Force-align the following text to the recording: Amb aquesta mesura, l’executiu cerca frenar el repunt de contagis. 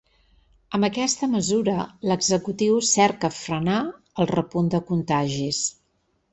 Amb 0.77 0.87
aquesta 0.87 1.29
mesura, 1.33 1.75
l’executiu 2.13 2.81
cerca 2.93 3.33
frenar 3.43 3.79
el 3.95 4.33
repunt 4.35 4.75
de 4.77 4.85
contagis. 4.93 5.65